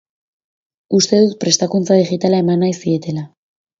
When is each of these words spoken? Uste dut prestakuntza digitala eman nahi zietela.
Uste 0.99 1.19
dut 1.23 1.37
prestakuntza 1.45 1.99
digitala 2.01 2.43
eman 2.45 2.65
nahi 2.67 2.77
zietela. 2.79 3.29